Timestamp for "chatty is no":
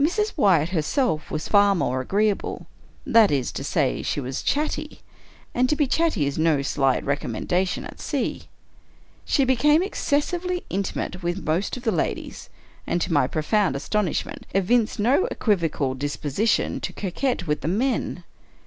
5.86-6.62